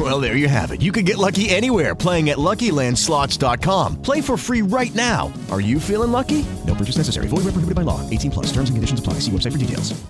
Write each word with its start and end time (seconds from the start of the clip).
Well, 0.00 0.18
there 0.18 0.34
you 0.34 0.48
have 0.48 0.70
it. 0.70 0.80
You 0.80 0.92
can 0.92 1.04
get 1.04 1.18
lucky 1.18 1.50
anywhere 1.50 1.94
playing 1.94 2.30
at 2.30 2.38
LuckyLandSlots.com. 2.38 4.00
Play 4.00 4.22
for 4.22 4.38
free 4.38 4.62
right 4.62 4.94
now. 4.94 5.30
Are 5.50 5.60
you 5.60 5.78
feeling 5.78 6.10
lucky? 6.10 6.46
No 6.66 6.74
purchase 6.74 6.96
necessary. 6.96 7.28
Void 7.28 7.44
where 7.44 7.52
prohibited 7.52 7.74
by 7.74 7.82
law. 7.82 8.08
18 8.08 8.30
plus. 8.30 8.46
Terms 8.46 8.70
and 8.70 8.78
conditions 8.78 8.98
apply. 8.98 9.14
See 9.20 9.30
website 9.30 9.52
for 9.52 9.58
details. 9.58 10.02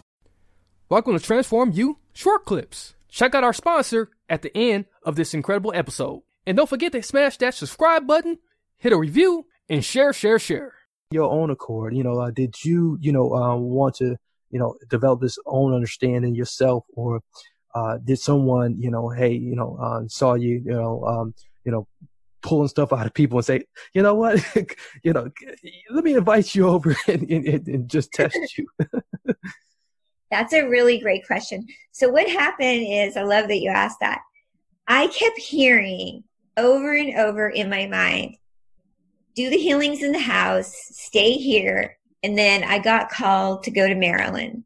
Welcome 0.88 1.14
to 1.14 1.18
Transform 1.18 1.72
You 1.72 1.98
Short 2.12 2.44
Clips. 2.44 2.94
Check 3.08 3.34
out 3.34 3.42
our 3.42 3.52
sponsor 3.52 4.10
at 4.28 4.42
the 4.42 4.56
end 4.56 4.84
of 5.02 5.16
this 5.16 5.34
incredible 5.34 5.72
episode. 5.74 6.22
And 6.46 6.56
don't 6.56 6.68
forget 6.68 6.92
to 6.92 7.02
smash 7.02 7.36
that 7.38 7.54
subscribe 7.54 8.06
button, 8.06 8.38
hit 8.78 8.92
a 8.92 8.96
review, 8.96 9.46
and 9.68 9.84
share, 9.84 10.12
share, 10.12 10.38
share. 10.38 10.74
Your 11.10 11.28
own 11.28 11.50
accord, 11.50 11.96
you 11.96 12.04
know, 12.04 12.20
uh, 12.20 12.30
did 12.30 12.54
you, 12.64 12.96
you 13.00 13.10
know, 13.10 13.34
uh, 13.34 13.56
want 13.56 13.96
to, 13.96 14.16
you 14.50 14.60
know, 14.60 14.76
develop 14.88 15.20
this 15.20 15.36
own 15.46 15.74
understanding 15.74 16.36
yourself, 16.36 16.84
or 16.94 17.22
uh, 17.74 17.98
did 17.98 18.18
someone, 18.18 18.76
you 18.80 18.90
know, 18.90 19.08
hey, 19.08 19.32
you 19.32 19.54
know, 19.54 19.76
uh, 19.80 20.02
saw 20.08 20.34
you, 20.34 20.62
you 20.64 20.72
know, 20.72 21.04
um, 21.04 21.34
you 21.64 21.72
know, 21.72 21.86
pulling 22.42 22.68
stuff 22.68 22.92
out 22.92 23.06
of 23.06 23.14
people 23.14 23.38
and 23.38 23.44
say, 23.44 23.64
you 23.92 24.02
know 24.02 24.14
what, 24.14 24.44
you 25.02 25.12
know, 25.12 25.30
let 25.90 26.04
me 26.04 26.14
invite 26.14 26.54
you 26.54 26.68
over 26.68 26.96
and, 27.08 27.22
and, 27.30 27.68
and 27.68 27.88
just 27.88 28.12
test 28.12 28.58
you. 28.58 28.66
That's 30.30 30.52
a 30.52 30.68
really 30.68 30.98
great 30.98 31.26
question. 31.26 31.66
So 31.92 32.08
what 32.08 32.28
happened 32.28 32.86
is, 32.88 33.16
I 33.16 33.22
love 33.22 33.48
that 33.48 33.60
you 33.60 33.70
asked 33.70 33.98
that. 34.00 34.20
I 34.86 35.08
kept 35.08 35.38
hearing 35.38 36.24
over 36.56 36.94
and 36.94 37.16
over 37.16 37.48
in 37.48 37.68
my 37.68 37.86
mind, 37.86 38.36
do 39.34 39.50
the 39.50 39.58
healings 39.58 40.02
in 40.02 40.12
the 40.12 40.20
house, 40.20 40.72
stay 40.90 41.32
here. 41.32 41.98
And 42.22 42.36
then 42.36 42.62
I 42.62 42.78
got 42.78 43.10
called 43.10 43.64
to 43.64 43.70
go 43.70 43.88
to 43.88 43.94
Maryland 43.94 44.64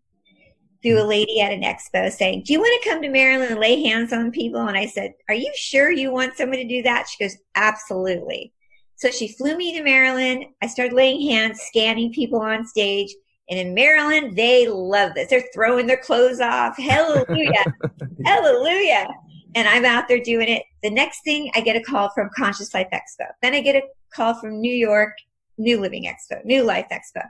through 0.85 0.97
mm. 0.97 1.03
a 1.03 1.07
lady 1.07 1.41
at 1.41 1.53
an 1.53 1.63
expo 1.63 2.13
saying, 2.13 2.43
do 2.45 2.53
you 2.53 2.61
want 2.61 2.83
to 2.83 2.89
come 2.89 3.03
to 3.03 3.09
Maryland 3.09 3.53
and 3.53 3.61
lay 3.61 3.83
hands 3.83 4.13
on 4.13 4.31
people? 4.31 4.61
And 4.61 4.77
I 4.77 4.87
said, 4.87 5.15
are 5.29 5.35
you 5.35 5.51
sure 5.57 5.91
you 5.91 6.13
want 6.13 6.37
someone 6.37 6.59
to 6.59 6.69
do 6.69 6.83
that? 6.83 7.09
She 7.09 7.25
goes, 7.25 7.37
absolutely. 7.55 8.53
So 8.97 9.11
she 9.11 9.29
flew 9.29 9.57
me 9.57 9.77
to 9.77 9.83
Maryland. 9.83 10.45
I 10.63 10.67
started 10.67 10.95
laying 10.95 11.29
hands, 11.29 11.61
scanning 11.61 12.13
people 12.13 12.41
on 12.41 12.67
stage. 12.67 13.13
And 13.51 13.59
in 13.59 13.75
Maryland, 13.75 14.37
they 14.37 14.69
love 14.69 15.15
this. 15.15 15.29
They're 15.29 15.45
throwing 15.53 15.87
their 15.87 16.01
clothes 16.01 16.41
off. 16.41 16.77
Hallelujah. 16.79 17.65
Hallelujah. 18.25 19.09
And 19.55 19.69
I'm 19.69 19.85
out 19.85 20.09
there 20.09 20.21
doing 20.21 20.49
it. 20.49 20.63
The 20.83 20.91
next 20.91 21.23
thing 21.25 21.51
I 21.55 21.61
get 21.61 21.77
a 21.77 21.83
call 21.83 22.11
from 22.15 22.31
Conscious 22.37 22.73
Life 22.73 22.89
Expo. 22.93 23.27
Then 23.43 23.55
I 23.55 23.61
get 23.61 23.77
a 23.77 23.83
call 24.15 24.35
from 24.35 24.61
New 24.61 24.73
York 24.73 25.13
New 25.59 25.81
Living 25.81 26.05
Expo, 26.05 26.45
New 26.45 26.63
Life 26.65 26.87
Expo. 26.91 27.23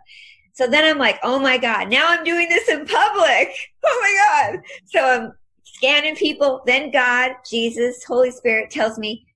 So 0.55 0.69
then 0.69 0.85
I'm 0.85 0.99
like, 0.99 1.19
oh 1.23 1.39
my 1.39 1.59
God, 1.59 1.91
now 1.91 2.07
I'm 2.09 2.25
doing 2.25 2.49
this 2.49 2.69
in 2.69 2.87
public. 2.87 3.55
Oh 3.87 4.01
my 4.01 4.53
God. 4.53 4.63
So 4.87 5.05
I'm 5.05 5.33
scanning 5.63 6.17
people. 6.17 6.63
Then 6.65 6.91
God, 6.91 7.33
Jesus, 7.49 8.03
Holy 8.03 8.31
Spirit 8.31 8.71
tells 8.71 8.99
me, 8.99 9.27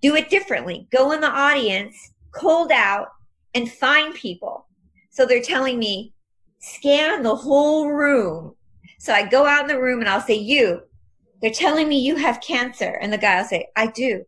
do 0.00 0.14
it 0.14 0.30
differently. 0.30 0.86
Go 0.92 1.10
in 1.10 1.20
the 1.20 1.28
audience, 1.28 2.12
cold 2.32 2.70
out, 2.70 3.08
and 3.54 3.68
find 3.68 4.14
people. 4.14 4.68
So 5.10 5.26
they're 5.26 5.42
telling 5.42 5.80
me, 5.80 6.12
scan 6.60 7.24
the 7.24 7.34
whole 7.34 7.90
room. 7.90 8.54
So 9.00 9.12
I 9.12 9.26
go 9.26 9.44
out 9.44 9.62
in 9.62 9.66
the 9.66 9.82
room 9.82 9.98
and 9.98 10.08
I'll 10.08 10.20
say, 10.20 10.36
you, 10.36 10.82
they're 11.42 11.50
telling 11.50 11.88
me 11.88 11.98
you 11.98 12.14
have 12.14 12.40
cancer. 12.40 12.98
And 13.00 13.12
the 13.12 13.18
guy 13.18 13.38
will 13.38 13.48
say, 13.48 13.66
I 13.74 13.88
do. 13.88 14.24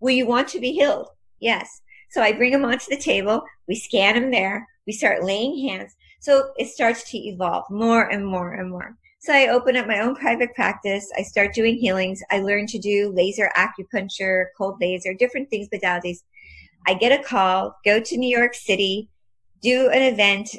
Will 0.00 0.14
you 0.14 0.26
want 0.26 0.48
to 0.48 0.60
be 0.60 0.72
healed? 0.72 1.08
Yes. 1.38 1.82
So 2.10 2.22
I 2.22 2.32
bring 2.32 2.52
him 2.52 2.64
onto 2.64 2.86
the 2.88 2.96
table. 2.96 3.42
We 3.66 3.74
scan 3.74 4.14
them 4.14 4.30
there. 4.30 4.66
We 4.86 4.92
start 4.92 5.24
laying 5.24 5.68
hands. 5.68 5.94
So 6.20 6.50
it 6.56 6.68
starts 6.68 7.08
to 7.10 7.18
evolve 7.18 7.64
more 7.70 8.08
and 8.08 8.26
more 8.26 8.54
and 8.54 8.70
more. 8.70 8.96
So 9.20 9.32
I 9.32 9.48
open 9.48 9.76
up 9.76 9.86
my 9.86 10.00
own 10.00 10.14
private 10.14 10.54
practice. 10.54 11.10
I 11.18 11.22
start 11.22 11.52
doing 11.52 11.76
healings. 11.76 12.22
I 12.30 12.40
learn 12.40 12.66
to 12.68 12.78
do 12.78 13.12
laser 13.14 13.50
acupuncture, 13.56 14.46
cold 14.56 14.78
laser, 14.80 15.12
different 15.12 15.50
things, 15.50 15.68
modalities. 15.68 16.18
I 16.86 16.94
get 16.94 17.18
a 17.18 17.22
call, 17.22 17.76
go 17.84 18.00
to 18.00 18.16
New 18.16 18.34
York 18.34 18.54
City, 18.54 19.08
do 19.60 19.90
an 19.90 20.02
event. 20.02 20.50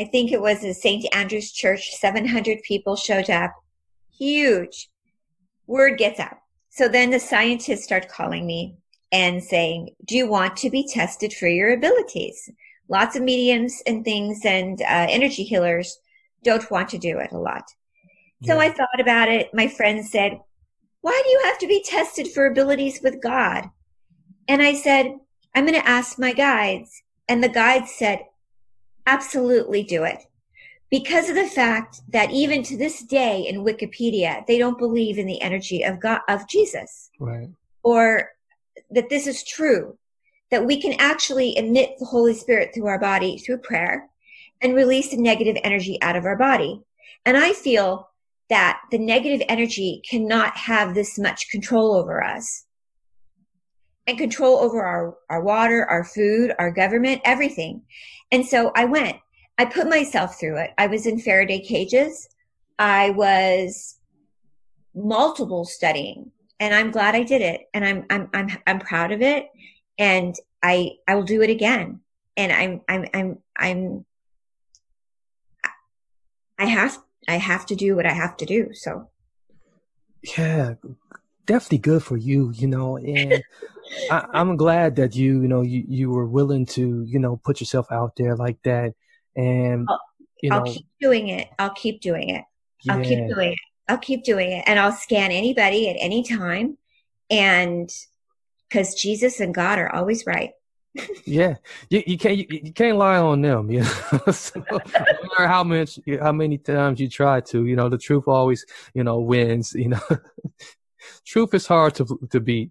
I 0.00 0.04
think 0.04 0.32
it 0.32 0.40
was 0.40 0.64
a 0.64 0.74
St. 0.74 1.06
Andrew's 1.14 1.52
Church. 1.52 1.90
700 1.92 2.62
people 2.62 2.96
showed 2.96 3.30
up. 3.30 3.52
Huge. 4.18 4.88
Word 5.66 5.98
gets 5.98 6.18
out. 6.18 6.38
So 6.70 6.88
then 6.88 7.10
the 7.10 7.20
scientists 7.20 7.84
start 7.84 8.08
calling 8.08 8.46
me 8.46 8.76
and 9.12 9.42
saying, 9.42 9.90
do 10.04 10.16
you 10.16 10.28
want 10.28 10.56
to 10.58 10.70
be 10.70 10.86
tested 10.86 11.32
for 11.32 11.48
your 11.48 11.72
abilities? 11.72 12.50
Lots 12.88 13.16
of 13.16 13.22
mediums 13.22 13.82
and 13.86 14.04
things 14.04 14.40
and 14.44 14.80
uh, 14.82 15.06
energy 15.08 15.42
healers 15.42 15.98
don't 16.44 16.70
want 16.70 16.88
to 16.90 16.98
do 16.98 17.18
it 17.18 17.32
a 17.32 17.38
lot. 17.38 17.64
Yeah. 18.40 18.54
So 18.54 18.60
I 18.60 18.70
thought 18.70 19.00
about 19.00 19.28
it. 19.28 19.52
My 19.54 19.68
friend 19.68 20.04
said, 20.04 20.40
why 21.00 21.20
do 21.24 21.30
you 21.30 21.40
have 21.44 21.58
to 21.58 21.66
be 21.66 21.82
tested 21.82 22.28
for 22.28 22.46
abilities 22.46 23.00
with 23.02 23.22
God? 23.22 23.70
And 24.48 24.62
I 24.62 24.74
said, 24.74 25.14
I'm 25.54 25.66
going 25.66 25.80
to 25.80 25.88
ask 25.88 26.18
my 26.18 26.32
guides. 26.32 27.02
And 27.28 27.42
the 27.42 27.48
guides 27.48 27.92
said, 27.92 28.20
absolutely 29.06 29.82
do 29.82 30.04
it. 30.04 30.22
Because 30.90 31.28
of 31.28 31.34
the 31.34 31.48
fact 31.48 32.00
that 32.10 32.30
even 32.30 32.62
to 32.64 32.76
this 32.76 33.02
day 33.02 33.40
in 33.48 33.64
Wikipedia, 33.64 34.46
they 34.46 34.58
don't 34.58 34.78
believe 34.78 35.18
in 35.18 35.26
the 35.26 35.40
energy 35.40 35.82
of 35.82 36.00
God, 36.00 36.20
of 36.28 36.48
Jesus. 36.48 37.10
Right. 37.18 37.48
Or 37.82 38.30
that 38.90 39.08
this 39.08 39.26
is 39.26 39.44
true, 39.44 39.96
that 40.50 40.64
we 40.64 40.80
can 40.80 40.94
actually 40.98 41.56
emit 41.56 41.98
the 41.98 42.06
Holy 42.06 42.34
Spirit 42.34 42.72
through 42.74 42.86
our 42.86 42.98
body 42.98 43.38
through 43.38 43.58
prayer 43.58 44.08
and 44.62 44.74
release 44.74 45.10
the 45.10 45.16
negative 45.16 45.56
energy 45.64 45.98
out 46.02 46.16
of 46.16 46.24
our 46.24 46.36
body. 46.36 46.80
And 47.24 47.36
I 47.36 47.52
feel 47.52 48.08
that 48.48 48.80
the 48.90 48.98
negative 48.98 49.44
energy 49.48 50.02
cannot 50.08 50.56
have 50.56 50.94
this 50.94 51.18
much 51.18 51.50
control 51.50 51.94
over 51.94 52.22
us 52.22 52.64
and 54.06 54.16
control 54.16 54.58
over 54.58 54.84
our, 54.84 55.16
our 55.28 55.42
water, 55.42 55.84
our 55.84 56.04
food, 56.04 56.54
our 56.58 56.70
government, 56.70 57.20
everything. 57.24 57.82
And 58.30 58.46
so 58.46 58.70
I 58.76 58.84
went, 58.84 59.16
I 59.58 59.64
put 59.64 59.88
myself 59.88 60.38
through 60.38 60.58
it. 60.58 60.70
I 60.78 60.86
was 60.86 61.06
in 61.06 61.18
Faraday 61.18 61.60
cages. 61.60 62.28
I 62.78 63.10
was 63.10 63.98
multiple 64.94 65.64
studying 65.64 66.30
and 66.58 66.74
I'm 66.74 66.90
glad 66.90 67.14
I 67.14 67.22
did 67.22 67.42
it. 67.42 67.62
And 67.74 67.84
I'm, 67.84 68.06
I'm, 68.10 68.28
I'm, 68.32 68.48
I'm 68.66 68.78
proud 68.78 69.12
of 69.12 69.22
it. 69.22 69.48
And 69.98 70.34
I, 70.62 70.92
I 71.06 71.14
will 71.14 71.24
do 71.24 71.42
it 71.42 71.50
again. 71.50 72.00
And 72.36 72.52
I'm, 72.52 72.80
I'm, 72.88 73.06
I'm, 73.14 73.38
I'm, 73.56 74.04
I 76.58 76.64
have, 76.66 76.98
I 77.28 77.36
have 77.36 77.66
to 77.66 77.76
do 77.76 77.96
what 77.96 78.06
I 78.06 78.12
have 78.12 78.36
to 78.38 78.46
do. 78.46 78.70
So. 78.72 79.10
Yeah, 80.36 80.74
definitely 81.44 81.78
good 81.78 82.02
for 82.02 82.16
you, 82.16 82.52
you 82.54 82.66
know, 82.66 82.96
and 82.96 83.42
I, 84.10 84.26
am 84.34 84.56
glad 84.56 84.96
that 84.96 85.14
you, 85.14 85.42
you 85.42 85.48
know, 85.48 85.62
you, 85.62 85.84
you 85.86 86.10
were 86.10 86.26
willing 86.26 86.66
to, 86.66 87.04
you 87.06 87.18
know, 87.18 87.40
put 87.44 87.60
yourself 87.60 87.92
out 87.92 88.16
there 88.16 88.34
like 88.36 88.60
that. 88.64 88.94
And, 89.36 89.86
I'll, 89.88 90.00
you 90.42 90.50
know, 90.50 90.56
I'll 90.56 90.64
keep 90.64 90.86
doing 91.00 91.28
it. 91.28 91.48
I'll 91.58 91.74
keep 91.74 92.00
doing 92.00 92.30
it. 92.30 92.44
yeah. 92.82 92.94
I'll 92.94 93.04
keep 93.04 93.28
doing 93.28 93.52
it. 93.52 93.58
I'll 93.88 93.98
keep 93.98 94.24
doing 94.24 94.52
it. 94.52 94.64
And 94.66 94.78
I'll 94.78 94.92
scan 94.92 95.30
anybody 95.30 95.88
at 95.88 95.96
any 95.98 96.22
time. 96.22 96.76
And 97.30 97.90
because 98.68 98.94
Jesus 98.94 99.40
and 99.40 99.54
God 99.54 99.78
are 99.78 99.94
always 99.94 100.26
right. 100.26 100.52
yeah, 101.24 101.56
you, 101.90 102.02
you 102.06 102.18
can't 102.18 102.38
you, 102.38 102.46
you, 102.48 102.72
can't 102.72 102.96
lie 102.96 103.18
on 103.18 103.42
them. 103.42 103.70
You 103.70 103.80
know, 103.80 104.18
so, 104.32 104.64
no 104.70 104.80
matter 104.96 105.46
how 105.46 105.62
much 105.62 105.98
how 106.20 106.32
many 106.32 106.58
times 106.58 107.00
you 107.00 107.08
try 107.08 107.40
to, 107.42 107.66
you 107.66 107.76
know, 107.76 107.88
the 107.88 107.98
truth 107.98 108.24
always 108.26 108.64
you 108.94 109.04
know 109.04 109.20
wins. 109.20 109.74
You 109.74 109.90
know, 109.90 110.00
truth 111.26 111.54
is 111.54 111.66
hard 111.66 111.94
to 111.96 112.18
to 112.30 112.40
beat. 112.40 112.70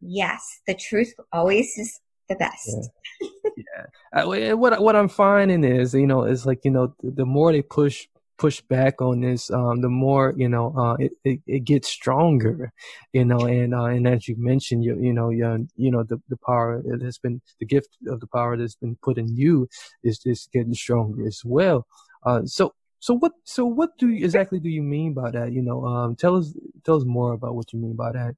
yes, 0.00 0.60
the 0.66 0.74
truth 0.74 1.14
always 1.32 1.78
is 1.78 1.98
the 2.28 2.36
best. 2.36 2.90
Yeah. 3.20 3.28
yeah. 3.56 3.86
Uh, 4.14 4.30
I, 4.30 4.54
what 4.54 4.80
what 4.80 4.96
I'm 4.96 5.08
finding 5.08 5.64
is, 5.64 5.94
you 5.94 6.06
know, 6.06 6.24
is 6.24 6.44
like 6.44 6.64
you 6.64 6.70
know, 6.70 6.94
the, 7.02 7.10
the 7.10 7.26
more 7.26 7.52
they 7.52 7.62
push 7.62 8.06
push 8.38 8.60
back 8.62 9.00
on 9.00 9.20
this, 9.20 9.50
um, 9.50 9.80
the 9.80 9.88
more 9.88 10.34
you 10.36 10.48
know 10.48 10.74
uh, 10.76 10.96
it, 10.98 11.12
it, 11.24 11.40
it 11.46 11.64
gets 11.64 11.88
stronger, 11.88 12.72
you 13.12 13.24
know. 13.24 13.46
And 13.46 13.74
uh, 13.74 13.84
and 13.84 14.06
as 14.06 14.28
you 14.28 14.36
mentioned, 14.38 14.84
you 14.84 14.98
you 15.00 15.12
know 15.12 15.30
you, 15.30 15.68
you 15.76 15.90
know 15.90 16.02
the 16.02 16.20
the 16.28 16.36
power 16.36 16.82
that 16.86 17.02
has 17.02 17.18
been 17.18 17.40
the 17.60 17.66
gift 17.66 17.96
of 18.08 18.20
the 18.20 18.26
power 18.26 18.56
that's 18.56 18.76
been 18.76 18.96
put 19.02 19.18
in 19.18 19.34
you 19.34 19.68
is 20.02 20.18
just 20.18 20.52
getting 20.52 20.74
stronger 20.74 21.26
as 21.26 21.42
well. 21.44 21.86
Uh, 22.24 22.42
so 22.44 22.74
so 23.00 23.14
what 23.14 23.32
so 23.44 23.64
what 23.64 23.96
do 23.98 24.08
you, 24.08 24.24
exactly 24.24 24.58
do 24.58 24.68
you 24.68 24.82
mean 24.82 25.14
by 25.14 25.30
that? 25.30 25.52
You 25.52 25.62
know, 25.62 25.84
um, 25.84 26.16
tell 26.16 26.36
us 26.36 26.54
tell 26.84 26.96
us 26.96 27.04
more 27.04 27.32
about 27.32 27.54
what 27.54 27.72
you 27.72 27.78
mean 27.78 27.94
by 27.94 28.12
that. 28.12 28.34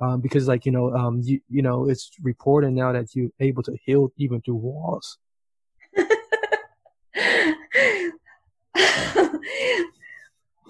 Um, 0.00 0.20
because 0.20 0.48
like 0.48 0.64
you 0.64 0.72
know 0.72 0.94
um, 0.94 1.20
you 1.22 1.40
you 1.48 1.62
know 1.62 1.88
it's 1.88 2.10
reported 2.22 2.72
now 2.72 2.92
that 2.92 3.14
you're 3.14 3.30
able 3.40 3.62
to 3.64 3.76
heal 3.84 4.12
even 4.16 4.40
through 4.40 4.56
walls. 4.56 5.18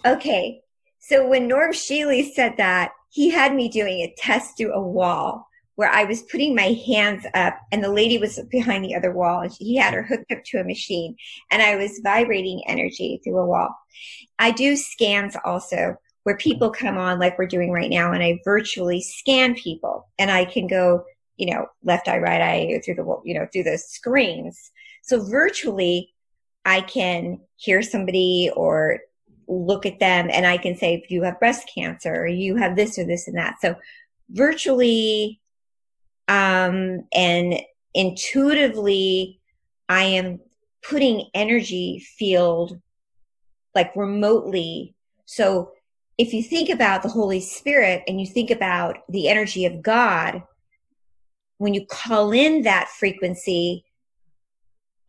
Okay. 0.04 0.60
So 0.98 1.26
when 1.26 1.46
Norm 1.46 1.72
Shealy 1.72 2.32
said 2.32 2.56
that, 2.56 2.92
he 3.10 3.30
had 3.30 3.54
me 3.54 3.68
doing 3.68 4.00
a 4.00 4.14
test 4.16 4.56
through 4.56 4.72
a 4.72 4.82
wall 4.82 5.46
where 5.76 5.90
I 5.90 6.04
was 6.04 6.22
putting 6.22 6.54
my 6.54 6.76
hands 6.86 7.24
up 7.34 7.58
and 7.70 7.82
the 7.82 7.92
lady 7.92 8.18
was 8.18 8.40
behind 8.50 8.84
the 8.84 8.94
other 8.94 9.12
wall 9.12 9.40
and 9.40 9.52
he 9.52 9.76
had 9.76 9.94
her 9.94 10.02
hooked 10.02 10.30
up 10.32 10.44
to 10.44 10.58
a 10.58 10.64
machine 10.64 11.16
and 11.50 11.62
I 11.62 11.76
was 11.76 12.00
vibrating 12.02 12.62
energy 12.66 13.20
through 13.22 13.38
a 13.38 13.46
wall. 13.46 13.74
I 14.38 14.50
do 14.50 14.76
scans 14.76 15.36
also 15.44 15.96
where 16.24 16.36
people 16.36 16.70
come 16.70 16.98
on 16.98 17.18
like 17.18 17.38
we're 17.38 17.46
doing 17.46 17.70
right 17.70 17.90
now 17.90 18.12
and 18.12 18.22
I 18.22 18.40
virtually 18.44 19.00
scan 19.02 19.54
people 19.54 20.08
and 20.18 20.30
I 20.30 20.44
can 20.44 20.66
go, 20.66 21.04
you 21.36 21.52
know, 21.52 21.66
left 21.82 22.08
eye, 22.08 22.18
right 22.18 22.40
eye 22.40 22.80
through 22.84 22.94
the, 22.94 23.20
you 23.24 23.34
know, 23.34 23.46
through 23.52 23.64
the 23.64 23.78
screens. 23.78 24.70
So 25.02 25.24
virtually 25.28 26.11
I 26.64 26.80
can 26.80 27.40
hear 27.56 27.82
somebody 27.82 28.50
or 28.54 29.00
look 29.48 29.86
at 29.86 29.98
them 29.98 30.28
and 30.32 30.46
I 30.46 30.56
can 30.56 30.76
say, 30.76 31.04
you 31.08 31.22
have 31.22 31.40
breast 31.40 31.70
cancer 31.72 32.14
or 32.14 32.26
you 32.26 32.56
have 32.56 32.76
this 32.76 32.98
or 32.98 33.04
this 33.04 33.28
and 33.28 33.36
that. 33.36 33.56
So 33.60 33.76
virtually, 34.30 35.40
um, 36.28 37.04
and 37.12 37.60
intuitively, 37.94 39.40
I 39.88 40.04
am 40.04 40.40
putting 40.82 41.28
energy 41.34 42.04
field 42.18 42.80
like 43.74 43.94
remotely. 43.96 44.94
So 45.26 45.72
if 46.18 46.32
you 46.32 46.42
think 46.42 46.68
about 46.68 47.02
the 47.02 47.08
Holy 47.08 47.40
Spirit 47.40 48.02
and 48.06 48.20
you 48.20 48.26
think 48.26 48.50
about 48.50 48.98
the 49.08 49.28
energy 49.28 49.66
of 49.66 49.82
God, 49.82 50.42
when 51.58 51.74
you 51.74 51.86
call 51.86 52.32
in 52.32 52.62
that 52.62 52.88
frequency 52.88 53.84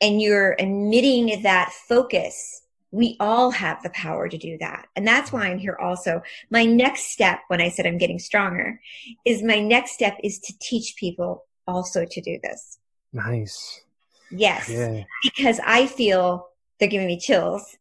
and 0.01 0.21
you're 0.21 0.55
emitting 0.59 1.41
that 1.43 1.71
focus, 1.87 2.61
we 2.91 3.17
all 3.19 3.49
have 3.51 3.81
the 3.81 3.89
power 3.89 4.29
to 4.29 4.37
do 4.37 4.57
that. 4.59 4.87
And 4.95 5.07
that's 5.07 5.31
why 5.31 5.47
I'm 5.47 5.57
here 5.57 5.77
also. 5.81 6.21
My 6.51 6.63
next 6.63 7.11
step, 7.11 7.39
when 7.47 7.59
I 7.59 7.69
said 7.69 7.87
I'm 7.87 7.97
getting 7.97 8.19
stronger, 8.19 8.79
is 9.25 9.41
my 9.41 9.59
next 9.59 9.93
step 9.93 10.17
is 10.23 10.39
to 10.39 10.53
teach 10.61 10.95
people 10.95 11.45
also 11.67 12.05
to 12.05 12.21
do 12.21 12.39
this. 12.43 12.77
Nice. 13.11 13.81
Yes. 14.29 14.69
Yeah. 14.69 15.03
Because 15.23 15.59
I 15.65 15.87
feel 15.87 16.47
they're 16.79 16.87
giving 16.87 17.07
me 17.07 17.19
chills 17.19 17.77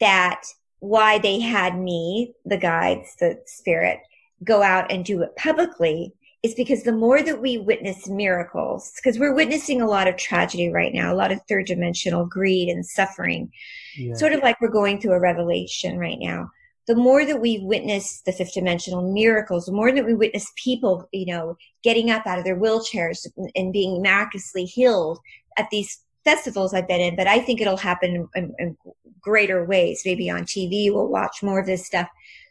that 0.00 0.42
why 0.80 1.18
they 1.18 1.38
had 1.40 1.78
me, 1.78 2.34
the 2.44 2.56
guides, 2.56 3.14
the 3.20 3.40
spirit, 3.46 4.00
go 4.42 4.62
out 4.62 4.90
and 4.90 5.04
do 5.04 5.22
it 5.22 5.36
publicly 5.36 6.12
is 6.42 6.54
because 6.54 6.82
the 6.82 6.92
more 6.92 7.22
that 7.22 7.40
we 7.40 7.58
witness 7.58 8.08
miracles, 8.08 8.92
because 8.96 9.18
we're 9.18 9.34
witnessing 9.34 9.80
a 9.80 9.86
lot 9.86 10.08
of 10.08 10.16
tragedy 10.16 10.70
right 10.70 10.92
now, 10.92 11.12
a 11.12 11.14
lot 11.14 11.30
of 11.30 11.40
third 11.48 11.66
dimensional 11.66 12.26
greed 12.26 12.68
and 12.68 12.84
suffering, 12.84 13.50
yeah. 13.96 14.14
sort 14.14 14.32
of 14.32 14.42
like 14.42 14.60
we're 14.60 14.68
going 14.68 15.00
through 15.00 15.12
a 15.12 15.20
revelation 15.20 15.98
right 15.98 16.18
now. 16.18 16.50
The 16.88 16.96
more 16.96 17.24
that 17.24 17.40
we 17.40 17.60
witness 17.60 18.22
the 18.22 18.32
fifth 18.32 18.54
dimensional 18.54 19.12
miracles, 19.12 19.66
the 19.66 19.72
more 19.72 19.92
that 19.92 20.04
we 20.04 20.14
witness 20.14 20.50
people, 20.56 21.08
you 21.12 21.26
know, 21.26 21.56
getting 21.84 22.10
up 22.10 22.26
out 22.26 22.38
of 22.38 22.44
their 22.44 22.58
wheelchairs 22.58 23.24
and 23.54 23.72
being 23.72 24.02
miraculously 24.02 24.64
healed 24.64 25.20
at 25.56 25.70
these 25.70 26.02
festivals 26.24 26.74
I've 26.74 26.88
been 26.88 27.00
in, 27.00 27.14
but 27.14 27.28
I 27.28 27.38
think 27.38 27.60
it'll 27.60 27.76
happen 27.76 28.28
in, 28.34 28.54
in 28.58 28.76
greater 29.20 29.64
ways. 29.64 30.02
Maybe 30.04 30.28
on 30.28 30.42
TV, 30.42 30.92
we'll 30.92 31.06
watch 31.06 31.42
more 31.42 31.60
of 31.60 31.66
this 31.66 31.86
stuff. 31.86 32.08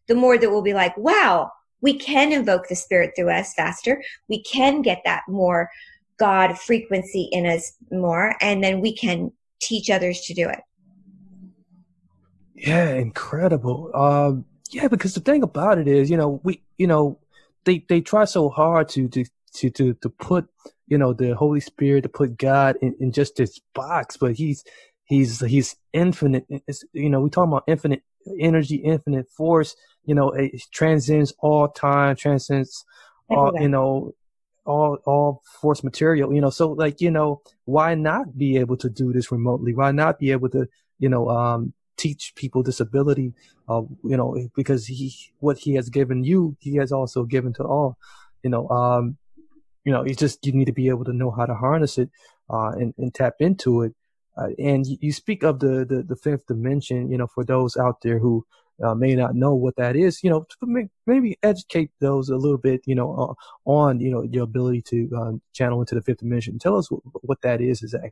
The 0.07 0.15
more 0.15 0.37
that 0.37 0.49
we'll 0.49 0.61
be 0.61 0.73
like, 0.73 0.95
wow, 0.97 1.51
we 1.81 1.97
can 1.97 2.31
invoke 2.31 2.67
the 2.67 2.75
spirit 2.75 3.13
through 3.15 3.31
us 3.31 3.53
faster. 3.53 4.01
We 4.29 4.43
can 4.43 4.81
get 4.81 5.01
that 5.05 5.23
more 5.27 5.69
God 6.17 6.57
frequency 6.57 7.29
in 7.31 7.45
us 7.45 7.73
more, 7.91 8.35
and 8.41 8.63
then 8.63 8.79
we 8.79 8.95
can 8.95 9.31
teach 9.59 9.89
others 9.89 10.21
to 10.21 10.33
do 10.33 10.47
it. 10.47 10.59
Yeah, 12.55 12.93
incredible. 12.93 13.89
Um, 13.95 14.45
yeah, 14.69 14.87
because 14.87 15.15
the 15.15 15.19
thing 15.19 15.41
about 15.41 15.79
it 15.79 15.87
is, 15.87 16.09
you 16.09 16.17
know, 16.17 16.39
we, 16.43 16.61
you 16.77 16.87
know, 16.87 17.17
they 17.65 17.83
they 17.89 18.01
try 18.01 18.25
so 18.25 18.49
hard 18.49 18.89
to 18.89 19.07
to 19.09 19.25
to 19.55 19.69
to, 19.71 19.93
to 19.95 20.09
put, 20.09 20.47
you 20.87 20.97
know, 20.97 21.13
the 21.13 21.35
Holy 21.35 21.59
Spirit 21.59 22.03
to 22.03 22.09
put 22.09 22.37
God 22.37 22.77
in, 22.81 22.95
in 22.99 23.11
just 23.11 23.35
this 23.35 23.59
box, 23.73 24.15
but 24.15 24.33
he's 24.33 24.63
he's 25.05 25.39
he's 25.39 25.75
infinite. 25.91 26.45
It's, 26.67 26.83
you 26.93 27.09
know, 27.09 27.21
we 27.21 27.31
talk 27.31 27.47
about 27.47 27.63
infinite 27.67 28.03
energy, 28.39 28.75
infinite 28.75 29.27
force 29.29 29.75
you 30.05 30.15
know, 30.15 30.31
it 30.31 30.61
transcends 30.71 31.33
all 31.39 31.67
time, 31.67 32.15
transcends 32.15 32.85
all, 33.29 33.53
you 33.59 33.69
know, 33.69 34.13
all 34.65 34.97
all 35.05 35.41
force 35.61 35.83
material, 35.83 36.33
you 36.33 36.41
know. 36.41 36.49
So 36.49 36.71
like, 36.71 37.01
you 37.01 37.11
know, 37.11 37.41
why 37.65 37.95
not 37.95 38.37
be 38.37 38.57
able 38.57 38.77
to 38.77 38.89
do 38.89 39.11
this 39.13 39.31
remotely? 39.31 39.73
Why 39.73 39.91
not 39.91 40.19
be 40.19 40.31
able 40.31 40.49
to, 40.49 40.67
you 40.99 41.09
know, 41.09 41.29
um, 41.29 41.73
teach 41.97 42.33
people 42.35 42.63
this 42.63 42.79
ability, 42.79 43.33
uh, 43.69 43.81
you 44.03 44.17
know, 44.17 44.47
because 44.55 44.87
he 44.87 45.13
what 45.39 45.57
he 45.57 45.75
has 45.75 45.89
given 45.89 46.23
you, 46.23 46.55
he 46.59 46.75
has 46.75 46.91
also 46.91 47.23
given 47.23 47.53
to 47.53 47.63
all, 47.63 47.97
you 48.43 48.49
know. 48.49 48.67
Um, 48.69 49.17
you 49.83 49.91
know, 49.91 50.01
it's 50.03 50.19
just 50.19 50.45
you 50.45 50.51
need 50.51 50.65
to 50.65 50.73
be 50.73 50.89
able 50.89 51.05
to 51.05 51.13
know 51.13 51.31
how 51.31 51.45
to 51.45 51.55
harness 51.55 51.97
it 51.97 52.09
uh, 52.49 52.71
and, 52.71 52.93
and 52.97 53.13
tap 53.13 53.35
into 53.39 53.81
it. 53.81 53.95
Uh, 54.37 54.49
and 54.59 54.85
you, 54.85 54.97
you, 55.01 55.11
speak 55.11 55.43
of 55.43 55.59
the, 55.59 55.85
the 55.85 56.03
the 56.07 56.15
fifth 56.15 56.45
dimension, 56.47 57.11
you 57.11 57.17
know, 57.17 57.27
for 57.27 57.43
those 57.43 57.75
out 57.75 58.01
there 58.01 58.19
who 58.19 58.45
uh, 58.83 58.95
may 58.95 59.15
not 59.15 59.35
know 59.35 59.53
what 59.53 59.75
that 59.75 59.95
is, 59.95 60.23
you 60.23 60.29
know, 60.29 60.45
maybe 61.05 61.37
educate 61.43 61.91
those 61.99 62.29
a 62.29 62.35
little 62.35 62.57
bit, 62.57 62.81
you 62.85 62.95
know, 62.95 63.13
uh, 63.15 63.69
on, 63.69 63.99
you 63.99 64.11
know, 64.11 64.23
your 64.23 64.43
ability 64.43 64.81
to 64.81 65.09
um, 65.15 65.41
channel 65.53 65.79
into 65.79 65.95
the 65.95 66.01
fifth 66.01 66.19
dimension. 66.19 66.59
Tell 66.59 66.77
us 66.77 66.89
w- 66.89 67.01
what 67.21 67.41
that 67.41 67.61
is 67.61 67.81
exactly. 67.81 68.11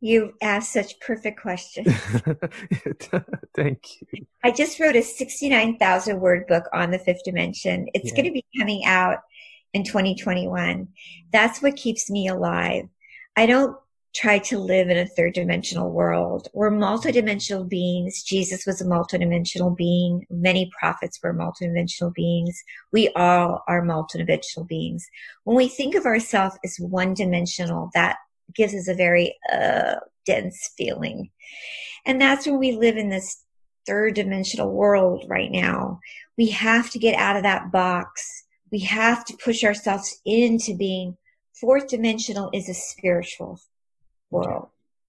You 0.00 0.34
asked 0.42 0.72
such 0.72 1.00
perfect 1.00 1.40
questions. 1.40 1.86
Thank 3.54 3.86
you. 4.12 4.26
I 4.42 4.50
just 4.50 4.78
wrote 4.78 4.96
a 4.96 5.02
69,000 5.02 6.20
word 6.20 6.46
book 6.46 6.64
on 6.74 6.90
the 6.90 6.98
fifth 6.98 7.24
dimension. 7.24 7.88
It's 7.94 8.10
yeah. 8.10 8.16
going 8.16 8.26
to 8.26 8.32
be 8.32 8.44
coming 8.58 8.84
out 8.84 9.20
in 9.72 9.82
2021. 9.82 10.88
That's 11.32 11.62
what 11.62 11.76
keeps 11.76 12.10
me 12.10 12.28
alive. 12.28 12.84
I 13.34 13.46
don't 13.46 13.76
try 14.14 14.38
to 14.38 14.58
live 14.58 14.88
in 14.90 14.96
a 14.96 15.06
third 15.06 15.34
dimensional 15.34 15.90
world. 15.90 16.48
We're 16.54 16.70
multidimensional 16.70 17.68
beings. 17.68 18.22
Jesus 18.22 18.64
was 18.64 18.80
a 18.80 18.86
multidimensional 18.86 19.76
being. 19.76 20.24
Many 20.30 20.70
prophets 20.78 21.18
were 21.22 21.34
multidimensional 21.34 22.14
beings. 22.14 22.62
We 22.92 23.08
all 23.16 23.64
are 23.66 23.82
multidimensional 23.82 24.68
beings. 24.68 25.08
When 25.42 25.56
we 25.56 25.68
think 25.68 25.96
of 25.96 26.06
ourselves 26.06 26.56
as 26.64 26.76
one 26.78 27.14
dimensional, 27.14 27.90
that 27.94 28.18
gives 28.54 28.72
us 28.74 28.86
a 28.86 28.94
very 28.94 29.36
uh, 29.52 29.96
dense 30.24 30.70
feeling. 30.78 31.30
And 32.06 32.20
that's 32.20 32.46
when 32.46 32.58
we 32.58 32.76
live 32.76 32.96
in 32.96 33.08
this 33.08 33.42
third 33.84 34.14
dimensional 34.14 34.70
world 34.70 35.24
right 35.28 35.50
now. 35.50 35.98
We 36.38 36.50
have 36.50 36.88
to 36.90 37.00
get 37.00 37.16
out 37.16 37.36
of 37.36 37.42
that 37.42 37.72
box. 37.72 38.44
We 38.70 38.78
have 38.80 39.24
to 39.24 39.36
push 39.44 39.64
ourselves 39.64 40.20
into 40.24 40.76
being 40.76 41.16
fourth 41.60 41.88
dimensional 41.88 42.50
is 42.52 42.68
a 42.68 42.74
spiritual 42.74 43.58
world. 44.34 44.68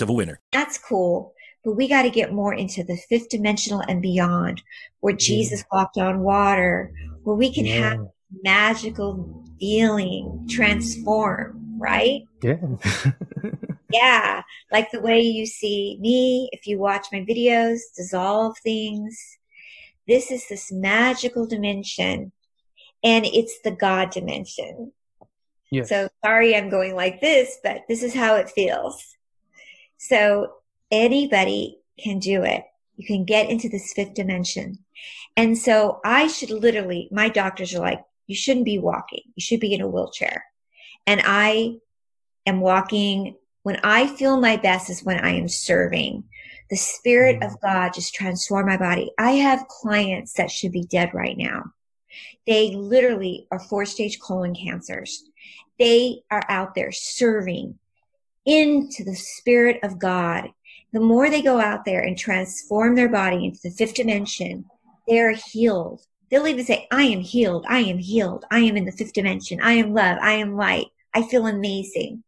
of 0.00 0.08
a 0.08 0.12
winner 0.12 0.30
winner. 0.30 0.40
That's 0.52 0.78
cool. 0.78 1.34
But 1.64 1.72
we 1.74 1.88
got 1.88 2.02
to 2.02 2.10
get 2.10 2.32
more 2.32 2.54
into 2.54 2.82
the 2.84 2.96
fifth 2.96 3.28
dimensional 3.28 3.80
and 3.80 4.00
beyond 4.00 4.62
where 5.00 5.14
Jesus 5.14 5.64
walked 5.70 5.98
on 5.98 6.20
water, 6.20 6.92
where 7.22 7.36
we 7.36 7.52
can 7.52 7.66
yeah. 7.66 7.90
have 7.90 8.08
magical 8.42 9.44
feeling 9.58 10.46
transform, 10.48 11.76
right? 11.78 12.22
Yeah. 12.42 12.56
yeah. 13.92 14.42
Like 14.72 14.90
the 14.90 15.02
way 15.02 15.20
you 15.20 15.44
see 15.44 15.98
me, 16.00 16.48
if 16.52 16.66
you 16.66 16.78
watch 16.78 17.08
my 17.12 17.20
videos, 17.20 17.80
dissolve 17.94 18.56
things. 18.58 19.38
This 20.08 20.30
is 20.30 20.48
this 20.48 20.72
magical 20.72 21.46
dimension 21.46 22.32
and 23.04 23.26
it's 23.26 23.60
the 23.60 23.70
God 23.70 24.10
dimension. 24.10 24.92
Yes. 25.70 25.88
So 25.88 26.08
sorry 26.24 26.56
I'm 26.56 26.70
going 26.70 26.96
like 26.96 27.20
this, 27.20 27.58
but 27.62 27.82
this 27.86 28.02
is 28.02 28.14
how 28.14 28.36
it 28.36 28.48
feels. 28.48 29.16
So 30.02 30.54
anybody 30.90 31.78
can 31.98 32.20
do 32.20 32.42
it. 32.42 32.64
You 32.96 33.06
can 33.06 33.26
get 33.26 33.50
into 33.50 33.68
this 33.68 33.92
fifth 33.92 34.14
dimension. 34.14 34.78
And 35.36 35.56
so 35.58 36.00
I 36.02 36.26
should 36.26 36.50
literally, 36.50 37.10
my 37.12 37.28
doctors 37.28 37.74
are 37.74 37.80
like, 37.80 38.02
you 38.26 38.34
shouldn't 38.34 38.64
be 38.64 38.78
walking. 38.78 39.20
You 39.34 39.42
should 39.42 39.60
be 39.60 39.74
in 39.74 39.82
a 39.82 39.86
wheelchair. 39.86 40.46
And 41.06 41.20
I 41.22 41.76
am 42.46 42.60
walking 42.60 43.36
when 43.62 43.78
I 43.84 44.06
feel 44.06 44.40
my 44.40 44.56
best 44.56 44.88
is 44.88 45.04
when 45.04 45.20
I 45.20 45.32
am 45.32 45.48
serving. 45.48 46.24
the 46.70 46.76
spirit 46.76 47.40
mm. 47.40 47.46
of 47.46 47.60
God 47.60 47.92
just 47.92 48.14
transformed 48.14 48.68
my 48.68 48.78
body. 48.78 49.12
I 49.18 49.32
have 49.32 49.68
clients 49.68 50.32
that 50.34 50.50
should 50.50 50.72
be 50.72 50.84
dead 50.84 51.12
right 51.12 51.36
now. 51.36 51.64
They 52.46 52.70
literally 52.74 53.46
are 53.50 53.58
four 53.58 53.84
stage 53.84 54.18
colon 54.18 54.54
cancers. 54.54 55.24
They 55.78 56.22
are 56.30 56.44
out 56.48 56.74
there 56.74 56.92
serving 56.92 57.78
into 58.50 59.04
the 59.04 59.14
spirit 59.14 59.78
of 59.84 60.00
God. 60.00 60.48
The 60.92 61.00
more 61.00 61.30
they 61.30 61.40
go 61.40 61.60
out 61.60 61.84
there 61.84 62.00
and 62.00 62.18
transform 62.18 62.96
their 62.96 63.08
body 63.08 63.44
into 63.44 63.60
the 63.62 63.70
fifth 63.70 63.94
dimension, 63.94 64.64
they're 65.06 65.32
healed. 65.32 66.02
They'll 66.30 66.48
even 66.48 66.64
say, 66.64 66.88
I 66.90 67.04
am 67.04 67.20
healed. 67.20 67.64
I 67.68 67.78
am 67.78 67.98
healed. 67.98 68.44
I 68.50 68.60
am 68.60 68.76
in 68.76 68.86
the 68.86 68.92
fifth 68.92 69.12
dimension. 69.12 69.60
I 69.62 69.74
am 69.74 69.94
love. 69.94 70.18
I 70.20 70.32
am 70.32 70.56
light. 70.56 70.86
I 71.14 71.22
feel 71.22 71.46
amazing. 71.46 72.24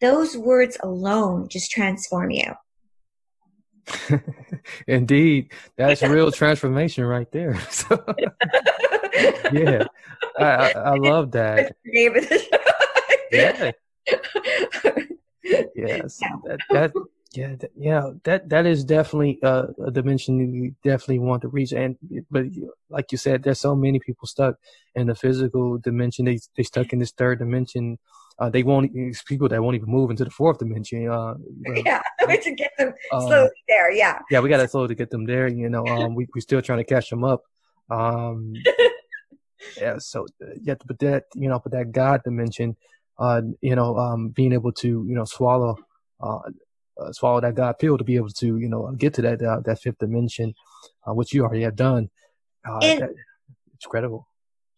Those 0.00 0.36
words 0.36 0.76
alone 0.82 1.48
just 1.48 1.70
transform 1.70 2.30
you. 2.30 2.52
Indeed, 4.86 5.52
that's 5.76 6.02
real 6.02 6.30
transformation 6.30 7.04
right 7.04 7.30
there. 7.32 7.58
So, 7.70 8.04
yeah, 9.52 9.84
I, 10.38 10.44
I, 10.44 10.68
I, 10.70 10.94
love 10.94 11.32
that. 11.32 11.74
yeah. 13.32 13.72
Yes, 15.74 16.18
that, 16.44 16.58
that 16.70 16.92
yeah, 17.34 17.56
that, 17.56 17.70
yeah, 17.76 18.10
that 18.24 18.48
that 18.48 18.66
is 18.66 18.84
definitely 18.84 19.38
uh, 19.42 19.66
a 19.86 19.90
dimension 19.90 20.54
you 20.54 20.74
definitely 20.82 21.18
want 21.18 21.42
to 21.42 21.48
reach. 21.48 21.72
And 21.72 21.96
but 22.30 22.46
like 22.88 23.12
you 23.12 23.18
said, 23.18 23.42
there's 23.42 23.60
so 23.60 23.74
many 23.74 24.00
people 24.00 24.26
stuck 24.26 24.56
in 24.94 25.06
the 25.06 25.14
physical 25.14 25.78
dimension. 25.78 26.24
They 26.24 26.38
they 26.56 26.62
stuck 26.62 26.92
in 26.92 26.98
this 26.98 27.12
third 27.12 27.38
dimension. 27.38 27.98
Uh, 28.38 28.48
they 28.48 28.62
won't. 28.62 28.92
People 29.26 29.48
that 29.48 29.62
won't 29.62 29.76
even 29.76 29.90
move 29.90 30.10
into 30.10 30.24
the 30.24 30.30
fourth 30.30 30.58
dimension. 30.58 31.08
Uh, 31.08 31.34
yeah, 31.84 32.02
to 32.42 32.54
get 32.54 32.70
them 32.78 32.94
um, 33.12 33.20
slowly 33.20 33.50
there. 33.68 33.92
Yeah. 33.92 34.20
Yeah, 34.30 34.40
we 34.40 34.48
got 34.48 34.58
to 34.58 34.68
slowly 34.68 34.94
get 34.94 35.10
them 35.10 35.26
there. 35.26 35.48
You 35.48 35.68
know, 35.68 35.86
um, 35.86 36.14
we 36.14 36.28
we 36.34 36.40
still 36.40 36.62
trying 36.62 36.78
to 36.78 36.84
catch 36.84 37.10
them 37.10 37.24
up. 37.24 37.42
Um, 37.90 38.54
yeah. 39.76 39.98
So 39.98 40.26
yeah, 40.62 40.76
but 40.86 40.98
that 41.00 41.24
you 41.34 41.48
know, 41.48 41.58
but 41.58 41.72
that 41.72 41.92
God 41.92 42.22
dimension, 42.24 42.76
uh, 43.18 43.42
you 43.60 43.74
know, 43.74 43.96
um, 43.96 44.28
being 44.28 44.52
able 44.52 44.72
to 44.72 44.88
you 44.88 45.14
know 45.14 45.24
swallow, 45.24 45.76
uh, 46.20 46.38
uh, 47.00 47.12
swallow 47.12 47.40
that 47.40 47.54
God 47.54 47.78
pill 47.78 47.98
to 47.98 48.04
be 48.04 48.16
able 48.16 48.30
to 48.30 48.58
you 48.58 48.68
know 48.68 48.90
get 48.96 49.14
to 49.14 49.22
that 49.22 49.42
uh, 49.42 49.60
that 49.64 49.80
fifth 49.80 49.98
dimension, 49.98 50.54
uh, 51.06 51.14
which 51.14 51.32
you 51.32 51.44
already 51.44 51.62
have 51.62 51.76
done. 51.76 52.10
Uh, 52.68 52.78
and, 52.82 53.02
that, 53.02 53.10
it's 53.74 53.86
credible. 53.86 54.26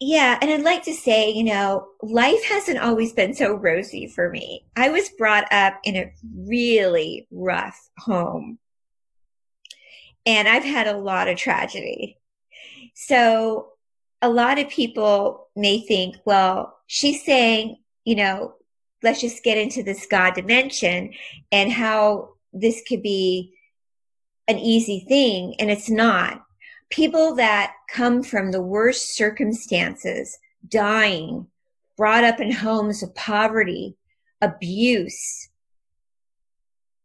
Yeah, 0.03 0.39
and 0.41 0.51
I'd 0.51 0.63
like 0.63 0.85
to 0.85 0.95
say, 0.95 1.31
you 1.31 1.45
know, 1.45 1.89
life 2.03 2.43
hasn't 2.49 2.79
always 2.79 3.13
been 3.13 3.35
so 3.35 3.53
rosy 3.53 4.07
for 4.07 4.31
me. 4.31 4.65
I 4.75 4.89
was 4.89 5.11
brought 5.11 5.53
up 5.53 5.79
in 5.85 5.95
a 5.95 6.13
really 6.35 7.29
rough 7.31 7.79
home. 7.99 8.59
And 10.25 10.49
I've 10.49 10.65
had 10.65 10.87
a 10.87 10.97
lot 10.97 11.29
of 11.29 11.37
tragedy. 11.37 12.19
So 12.95 13.73
a 14.23 14.31
lot 14.31 14.59
of 14.59 14.71
people 14.71 15.49
may 15.55 15.81
think, 15.81 16.17
well, 16.25 16.79
she's 16.87 17.23
saying, 17.25 17.77
you 18.05 18.17
know, 18.17 18.55
let's 19.03 19.21
just 19.21 19.43
get 19.43 19.59
into 19.59 19.83
this 19.83 20.07
God 20.07 20.35
dimension 20.35 21.13
and 21.51 21.73
how 21.73 22.31
this 22.53 22.83
could 22.87 23.03
be 23.03 23.55
an 24.49 24.59
easy 24.59 25.05
thing. 25.09 25.55
And 25.59 25.71
it's 25.71 25.89
not. 25.89 26.45
People 26.91 27.37
that 27.37 27.75
come 27.89 28.23
from 28.23 28.51
the 28.51 28.63
worst 28.63 29.15
circumstances, 29.15 30.39
dying, 30.69 31.47
brought 31.97 32.25
up 32.25 32.41
in 32.41 32.51
homes 32.51 33.03
of 33.03 33.15
poverty, 33.15 33.97
abuse, 34.41 35.49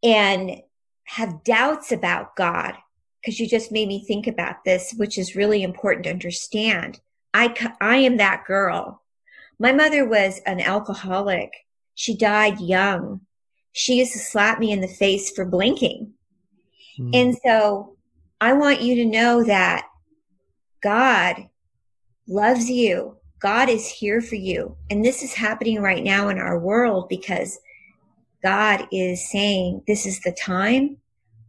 and 0.02 0.62
have 1.04 1.44
doubts 1.44 1.92
about 1.92 2.36
God, 2.36 2.74
because 3.22 3.40
you 3.40 3.48
just 3.48 3.72
made 3.72 3.88
me 3.88 4.04
think 4.04 4.25
about 4.25 4.64
this, 4.66 4.94
which 4.98 5.18
is 5.18 5.36
really 5.36 5.62
important 5.62 6.06
to 6.06 6.12
understand. 6.12 7.00
I, 7.34 7.54
I 7.80 7.98
am 7.98 8.18
that 8.18 8.46
girl. 8.46 9.04
My 9.60 9.72
mother 9.72 10.08
was 10.08 10.40
an 10.46 10.60
alcoholic 10.60 11.52
she 11.96 12.16
died 12.16 12.60
young. 12.60 13.22
She 13.72 13.96
used 13.96 14.14
to 14.14 14.20
slap 14.20 14.60
me 14.60 14.72
in 14.72 14.82
the 14.82 14.88
face 14.88 15.32
for 15.32 15.46
blinking. 15.46 16.14
Mm. 17.00 17.10
And 17.14 17.38
so 17.44 17.96
I 18.40 18.54
want 18.54 18.82
you 18.82 18.96
to 18.96 19.06
know 19.06 19.44
that 19.46 19.88
God 20.84 21.48
loves 22.28 22.70
you. 22.70 23.18
God 23.40 23.70
is 23.70 23.88
here 23.88 24.22
for 24.22 24.36
you. 24.36 24.78
And 24.90 25.04
this 25.04 25.24
is 25.24 25.34
happening 25.34 25.82
right 25.82 26.04
now 26.04 26.30
in 26.30 26.38
our 26.38 26.60
world 26.60 27.10
because 27.10 27.58
God 28.44 28.88
is 28.92 29.30
saying 29.32 29.84
this 29.88 30.06
is 30.06 30.20
the 30.22 30.32
time 30.32 30.98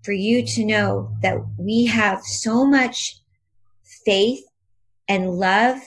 for 0.03 0.13
you 0.13 0.47
to 0.47 0.65
know 0.65 1.11
that 1.23 1.39
we 1.59 1.87
have 1.87 2.23
so 2.23 2.65
much 2.65 3.21
faith 4.05 4.45
and 5.09 5.31
love 5.31 5.79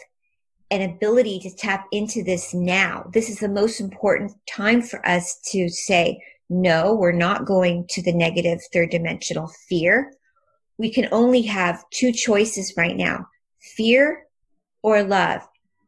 an 0.72 0.82
ability 0.82 1.40
to 1.40 1.56
tap 1.56 1.88
into 1.92 2.24
this 2.24 2.54
now. 2.54 3.10
This 3.14 3.30
is 3.30 3.40
the 3.40 3.50
most 3.50 3.80
important 3.80 4.34
time 4.48 4.82
for 4.82 5.06
us 5.08 5.40
to 5.52 5.68
say, 5.70 6.22
no, 6.50 6.94
we're 6.94 7.12
not 7.12 7.46
going 7.46 7.86
to 7.90 8.02
the 8.02 8.14
negative 8.14 8.60
third 8.72 8.92
dimensional 8.92 9.52
fear. 9.68 10.14
We 10.78 10.92
can 10.92 11.08
only 11.12 11.42
have 11.44 11.84
two 11.92 12.12
choices 12.12 12.74
right 12.78 12.96
now, 12.96 13.28
fear 13.60 14.26
or 14.82 15.04
love. 15.04 15.42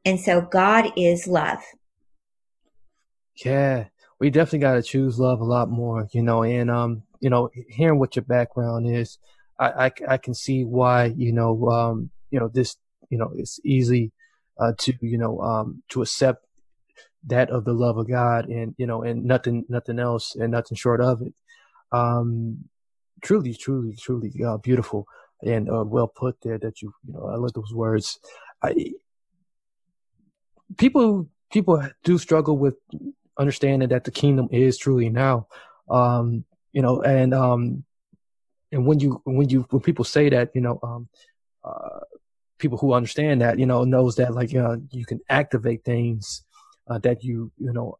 And 0.03 0.19
so 0.19 0.41
God 0.41 0.91
is 0.97 1.27
love. 1.27 1.59
Yeah, 3.45 3.85
we 4.19 4.29
definitely 4.29 4.59
got 4.59 4.73
to 4.73 4.83
choose 4.83 5.19
love 5.19 5.41
a 5.41 5.45
lot 5.45 5.69
more, 5.69 6.07
you 6.11 6.21
know, 6.21 6.43
and, 6.43 6.69
um, 6.69 7.03
you 7.19 7.29
know, 7.29 7.49
hearing 7.69 7.99
what 7.99 8.15
your 8.15 8.25
background 8.25 8.87
is, 8.87 9.19
I, 9.59 9.85
I, 9.85 9.91
I 10.09 10.17
can 10.17 10.33
see 10.33 10.63
why, 10.63 11.05
you 11.05 11.31
know, 11.31 11.69
um, 11.69 12.09
you 12.31 12.39
know, 12.39 12.47
this, 12.47 12.77
you 13.09 13.17
know, 13.17 13.31
it's 13.35 13.59
easy 13.63 14.11
uh, 14.61 14.73
to 14.77 14.93
you 15.01 15.17
know 15.17 15.39
um, 15.41 15.83
to 15.89 16.01
accept 16.01 16.45
that 17.27 17.49
of 17.49 17.65
the 17.65 17.73
love 17.73 17.97
of 17.97 18.07
God 18.07 18.47
and 18.47 18.73
you 18.77 18.87
know 18.87 19.03
and 19.03 19.25
nothing 19.25 19.65
nothing 19.67 19.99
else 19.99 20.35
and 20.35 20.51
nothing 20.51 20.77
short 20.77 21.01
of 21.01 21.21
it. 21.21 21.33
Um, 21.91 22.69
truly, 23.21 23.53
truly, 23.53 23.95
truly 23.95 24.31
uh, 24.45 24.57
beautiful 24.57 25.07
and 25.41 25.69
uh, 25.69 25.83
well 25.85 26.07
put 26.07 26.37
there. 26.41 26.57
That 26.57 26.81
you 26.81 26.93
you 27.05 27.13
know 27.13 27.27
I 27.27 27.35
love 27.35 27.53
those 27.53 27.73
words. 27.73 28.19
I, 28.63 28.93
people 30.77 31.27
people 31.51 31.83
do 32.03 32.17
struggle 32.17 32.57
with 32.57 32.75
understanding 33.37 33.89
that 33.89 34.03
the 34.03 34.11
kingdom 34.11 34.47
is 34.51 34.77
truly 34.77 35.09
now. 35.09 35.47
Um, 35.89 36.45
you 36.71 36.81
know, 36.81 37.01
and 37.01 37.33
um, 37.33 37.83
and 38.71 38.85
when 38.85 38.99
you 38.99 39.21
when 39.25 39.49
you 39.49 39.65
when 39.69 39.81
people 39.81 40.05
say 40.05 40.29
that, 40.29 40.51
you 40.53 40.61
know, 40.61 40.79
um, 40.83 41.09
uh, 41.63 41.99
people 42.61 42.77
who 42.77 42.93
understand 42.93 43.41
that, 43.41 43.59
you 43.59 43.65
know, 43.65 43.83
knows 43.83 44.15
that 44.15 44.33
like, 44.33 44.53
you 44.53 44.61
know, 44.61 44.81
you 44.91 45.05
can 45.05 45.19
activate 45.27 45.83
things 45.83 46.45
uh, 46.87 46.99
that 46.99 47.23
you, 47.23 47.51
you 47.57 47.73
know, 47.73 47.97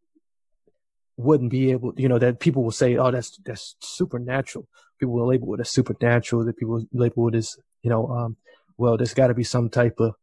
wouldn't 1.17 1.51
be 1.51 1.71
able, 1.71 1.93
you 1.97 2.07
know, 2.07 2.19
that 2.19 2.39
people 2.39 2.63
will 2.63 2.71
say, 2.71 2.95
oh, 2.95 3.11
that's, 3.11 3.37
that's 3.45 3.75
supernatural. 3.79 4.67
People 4.99 5.15
will 5.15 5.27
label 5.27 5.53
it 5.55 5.59
as 5.59 5.69
supernatural. 5.69 6.45
That 6.45 6.57
people 6.57 6.85
label 6.93 7.27
it 7.27 7.35
as, 7.35 7.57
you 7.81 7.89
know, 7.89 8.07
um, 8.07 8.37
well, 8.77 8.95
there's 8.97 9.13
got 9.13 9.27
to 9.27 9.33
be 9.33 9.43
some 9.43 9.69
type 9.69 9.99
of 9.99 10.15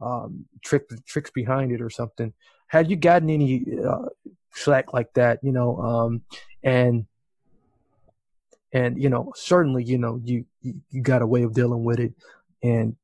um, 0.00 0.46
trick, 0.62 0.84
tricks 1.06 1.30
behind 1.30 1.72
it 1.72 1.82
or 1.82 1.90
something. 1.90 2.32
Had 2.68 2.88
you 2.90 2.96
gotten 2.96 3.28
any 3.28 3.66
uh, 3.86 4.08
slack 4.54 4.92
like 4.92 5.12
that, 5.14 5.40
you 5.42 5.52
know, 5.52 5.76
um, 5.78 6.22
and 6.62 7.06
and 8.72 9.00
you 9.00 9.10
know, 9.10 9.32
certainly, 9.36 9.84
you 9.84 9.98
know, 9.98 10.18
you 10.24 10.46
you 10.62 11.02
got 11.02 11.22
a 11.22 11.26
way 11.26 11.42
of 11.42 11.52
dealing 11.52 11.84
with 11.84 12.00
it, 12.00 12.14
and 12.62 12.96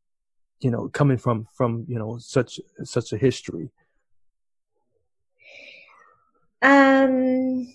you 0.61 0.71
know 0.71 0.89
coming 0.89 1.19
from 1.19 1.47
from 1.53 1.85
you 1.89 1.99
know 1.99 2.19
such 2.19 2.61
such 2.85 3.13
a 3.13 3.17
history? 3.17 3.71
Um 6.63 7.75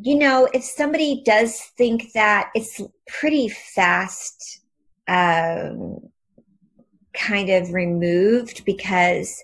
you 0.00 0.18
know 0.18 0.48
if 0.52 0.64
somebody 0.64 1.22
does 1.24 1.60
think 1.78 2.12
that 2.12 2.50
it's 2.54 2.80
pretty 3.06 3.48
fast 3.48 4.60
um 5.06 5.98
kind 7.14 7.48
of 7.48 7.72
removed 7.72 8.64
because 8.64 9.42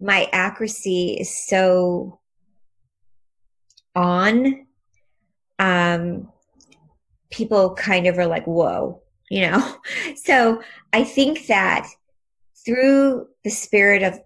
my 0.00 0.28
accuracy 0.32 1.16
is 1.18 1.46
so 1.46 2.18
on 3.96 4.66
um 5.58 6.30
people 7.30 7.74
kind 7.74 8.06
of 8.06 8.18
are 8.18 8.26
like 8.26 8.46
whoa 8.46 9.00
you 9.30 9.42
know? 9.42 9.76
So 10.16 10.62
I 10.92 11.04
think 11.04 11.46
that 11.46 11.88
through 12.64 13.28
the 13.42 13.50
spirit 13.50 14.02
of 14.02 14.20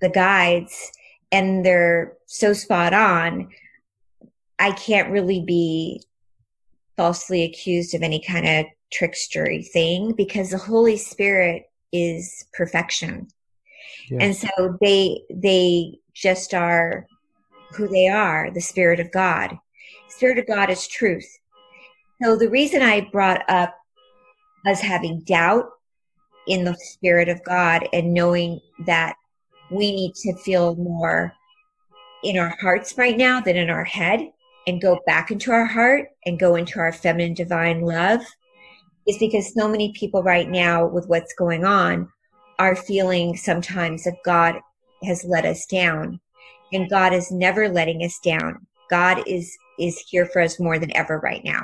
the 0.00 0.08
guides 0.08 0.90
and 1.30 1.64
they're 1.64 2.16
so 2.26 2.52
spot 2.52 2.92
on, 2.92 3.48
I 4.58 4.72
can't 4.72 5.10
really 5.10 5.40
be 5.40 6.02
falsely 6.96 7.44
accused 7.44 7.94
of 7.94 8.02
any 8.02 8.20
kind 8.20 8.46
of 8.46 8.66
trickstery 8.92 9.66
thing 9.66 10.12
because 10.16 10.50
the 10.50 10.58
Holy 10.58 10.96
Spirit 10.96 11.70
is 11.92 12.46
perfection. 12.52 13.28
And 14.20 14.34
so 14.34 14.76
they 14.80 15.22
they 15.32 15.98
just 16.14 16.52
are 16.52 17.06
who 17.76 17.88
they 17.88 18.08
are, 18.08 18.50
the 18.50 18.60
Spirit 18.60 19.00
of 19.00 19.12
God. 19.12 19.56
Spirit 20.08 20.38
of 20.38 20.46
God 20.46 20.68
is 20.68 20.88
truth. 20.88 21.28
So 22.22 22.36
the 22.36 22.50
reason 22.50 22.82
I 22.82 23.08
brought 23.12 23.48
up 23.48 23.74
us 24.66 24.80
having 24.80 25.20
doubt 25.20 25.66
in 26.46 26.64
the 26.64 26.76
spirit 26.80 27.28
of 27.28 27.42
God 27.44 27.88
and 27.92 28.14
knowing 28.14 28.60
that 28.86 29.14
we 29.70 29.92
need 29.92 30.14
to 30.16 30.34
feel 30.36 30.74
more 30.76 31.32
in 32.24 32.38
our 32.38 32.54
hearts 32.60 32.98
right 32.98 33.16
now 33.16 33.40
than 33.40 33.56
in 33.56 33.70
our 33.70 33.84
head 33.84 34.30
and 34.66 34.80
go 34.80 35.00
back 35.06 35.30
into 35.30 35.52
our 35.52 35.64
heart 35.64 36.08
and 36.26 36.38
go 36.38 36.54
into 36.56 36.78
our 36.78 36.92
feminine 36.92 37.34
divine 37.34 37.80
love 37.80 38.20
is 39.06 39.18
because 39.18 39.54
so 39.54 39.68
many 39.68 39.92
people 39.92 40.22
right 40.22 40.48
now 40.48 40.86
with 40.86 41.06
what's 41.08 41.34
going 41.34 41.64
on 41.64 42.08
are 42.58 42.76
feeling 42.76 43.36
sometimes 43.36 44.04
that 44.04 44.16
God 44.24 44.56
has 45.02 45.24
let 45.24 45.46
us 45.46 45.64
down 45.66 46.20
and 46.72 46.90
God 46.90 47.12
is 47.12 47.32
never 47.32 47.68
letting 47.68 48.04
us 48.04 48.18
down. 48.22 48.66
God 48.90 49.22
is 49.26 49.56
is 49.78 49.98
here 50.10 50.26
for 50.26 50.42
us 50.42 50.60
more 50.60 50.78
than 50.78 50.94
ever 50.94 51.18
right 51.20 51.42
now. 51.42 51.62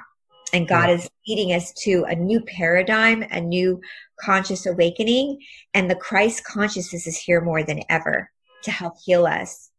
And 0.53 0.69
God 0.69 0.89
yeah. 0.89 0.97
is 0.97 1.11
leading 1.27 1.53
us 1.53 1.73
to 1.85 2.05
a 2.09 2.15
new 2.15 2.41
paradigm, 2.41 3.23
a 3.31 3.41
new 3.41 3.81
conscious 4.21 4.67
awakening. 4.67 5.41
And 5.75 5.91
the 5.91 5.97
Christ 5.97 6.45
consciousness 6.45 7.07
is 7.07 7.17
here 7.17 7.41
more 7.41 7.63
than 7.63 7.83
ever 7.89 8.31
to 8.63 8.71
help 8.71 8.95
heal 9.05 9.27
us 9.27 9.71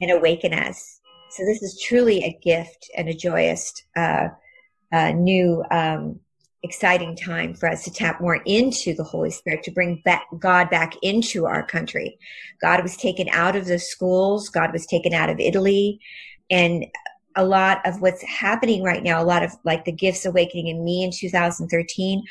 and 0.00 0.10
awaken 0.10 0.54
us. 0.54 1.00
So 1.30 1.44
this 1.44 1.62
is 1.62 1.82
truly 1.82 2.24
a 2.24 2.38
gift 2.42 2.90
and 2.96 3.08
a 3.08 3.14
joyous, 3.14 3.72
uh, 3.96 4.28
uh, 4.92 5.10
new, 5.10 5.64
um, 5.70 6.20
exciting 6.62 7.14
time 7.14 7.54
for 7.54 7.68
us 7.68 7.84
to 7.84 7.92
tap 7.92 8.20
more 8.20 8.40
into 8.44 8.94
the 8.94 9.04
Holy 9.04 9.30
Spirit, 9.30 9.62
to 9.62 9.70
bring 9.70 10.02
back 10.04 10.26
God 10.38 10.70
back 10.70 10.94
into 11.02 11.46
our 11.46 11.64
country. 11.64 12.18
God 12.60 12.82
was 12.82 12.96
taken 12.96 13.28
out 13.30 13.54
of 13.54 13.66
the 13.66 13.78
schools. 13.78 14.48
God 14.48 14.72
was 14.72 14.86
taken 14.86 15.14
out 15.14 15.30
of 15.30 15.38
Italy. 15.38 16.00
And 16.50 16.86
a 17.38 17.44
lot 17.44 17.80
of 17.86 18.02
what's 18.02 18.22
happening 18.22 18.82
right 18.82 19.02
now, 19.02 19.22
a 19.22 19.24
lot 19.24 19.44
of 19.44 19.52
like 19.64 19.84
the 19.84 19.92
gifts 19.92 20.26
awakening 20.26 20.66
in 20.66 20.84
me 20.84 21.04
in 21.04 21.12
2013, 21.12 22.22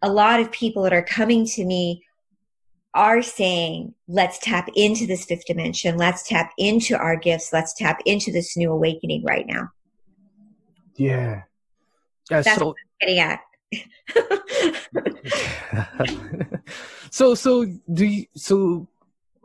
a 0.00 0.08
lot 0.08 0.38
of 0.38 0.50
people 0.52 0.84
that 0.84 0.92
are 0.92 1.02
coming 1.02 1.44
to 1.44 1.64
me 1.64 2.04
are 2.94 3.20
saying, 3.20 3.92
let's 4.06 4.38
tap 4.38 4.68
into 4.76 5.08
this 5.08 5.24
fifth 5.24 5.44
dimension. 5.46 5.96
Let's 5.96 6.28
tap 6.28 6.52
into 6.56 6.96
our 6.96 7.16
gifts. 7.16 7.52
Let's 7.52 7.74
tap 7.74 8.00
into 8.06 8.30
this 8.30 8.56
new 8.56 8.70
awakening 8.70 9.24
right 9.24 9.44
now. 9.44 9.70
Yeah. 10.96 11.42
yeah 12.30 12.42
That's 12.42 12.54
so, 12.54 12.66
what 12.66 12.76
I'm 13.02 13.08
getting 13.08 13.18
at. 13.18 13.40
so, 17.10 17.34
so 17.34 17.66
do 17.92 18.04
you, 18.04 18.26
so 18.36 18.86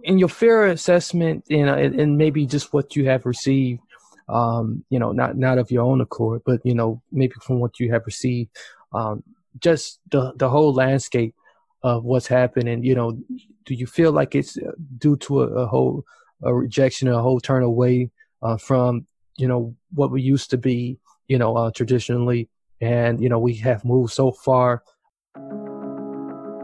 in 0.03 0.19
your 0.19 0.29
fair 0.29 0.67
assessment, 0.67 1.45
you 1.47 1.65
know, 1.65 1.73
and, 1.73 1.99
and 1.99 2.15
maybe 2.15 2.45
just 2.45 2.71
what 2.73 2.95
you 2.95 3.05
have 3.05 3.25
received, 3.25 3.81
um, 4.29 4.83
you 4.89 4.99
know, 4.99 5.11
not 5.11 5.37
not 5.37 5.57
of 5.57 5.71
your 5.71 5.83
own 5.83 6.01
accord, 6.01 6.41
but 6.45 6.61
you 6.63 6.75
know, 6.75 7.01
maybe 7.11 7.33
from 7.41 7.59
what 7.59 7.79
you 7.79 7.91
have 7.91 8.05
received, 8.05 8.55
um, 8.93 9.23
just 9.59 9.99
the 10.11 10.33
the 10.37 10.49
whole 10.49 10.73
landscape 10.73 11.35
of 11.83 12.03
what's 12.03 12.27
happening. 12.27 12.83
You 12.83 12.95
know, 12.95 13.19
do 13.65 13.73
you 13.73 13.87
feel 13.87 14.11
like 14.11 14.35
it's 14.35 14.57
uh, 14.57 14.71
due 14.97 15.17
to 15.17 15.43
a, 15.43 15.47
a 15.47 15.67
whole 15.67 16.05
a 16.43 16.53
rejection, 16.53 17.07
a 17.07 17.21
whole 17.21 17.39
turn 17.39 17.63
away 17.63 18.11
uh, 18.41 18.57
from 18.57 19.07
you 19.37 19.47
know 19.47 19.75
what 19.93 20.11
we 20.11 20.21
used 20.21 20.51
to 20.51 20.57
be, 20.57 20.99
you 21.27 21.37
know, 21.37 21.57
uh, 21.57 21.71
traditionally, 21.71 22.49
and 22.81 23.21
you 23.21 23.29
know 23.29 23.39
we 23.39 23.55
have 23.55 23.83
moved 23.83 24.13
so 24.13 24.31
far. 24.31 24.83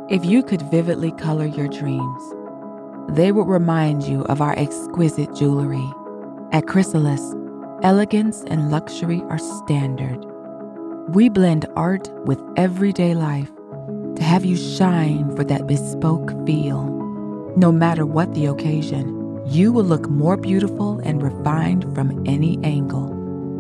If 0.08 0.24
you 0.24 0.44
could 0.44 0.62
vividly 0.62 1.12
color 1.14 1.48
your 1.48 1.68
dreams, 1.68 2.22
they 3.18 3.32
would 3.32 3.48
remind 3.48 4.04
you 4.04 4.22
of 4.26 4.40
our 4.40 4.58
exquisite 4.58 5.34
jewelry 5.34 5.92
at 6.52 6.68
Chrysalis 6.68 7.34
elegance 7.86 8.44
and 8.48 8.72
luxury 8.72 9.22
are 9.30 9.38
standard. 9.38 10.18
We 11.10 11.30
blend 11.30 11.68
art 11.76 12.10
with 12.26 12.42
everyday 12.58 13.14
life 13.14 13.52
to 14.16 14.24
have 14.24 14.44
you 14.44 14.58
shine 14.58 15.36
for 15.36 15.44
that 15.44 15.68
bespoke 15.68 16.32
feel. 16.48 16.86
No 17.56 17.72
matter 17.72 18.08
what 18.08 18.34
the 18.34 18.48
occasion, 18.48 19.40
you 19.46 19.72
will 19.72 19.84
look 19.84 20.10
more 20.10 20.36
beautiful 20.36 20.98
and 21.02 21.22
refined 21.22 21.94
from 21.94 22.28
any 22.28 22.58
angle. 22.64 23.14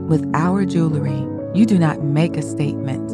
With 0.09 0.27
our 0.33 0.65
jewelry, 0.65 1.23
you 1.53 1.67
do 1.67 1.77
not 1.77 2.01
make 2.01 2.35
a 2.35 2.41
statement, 2.41 3.11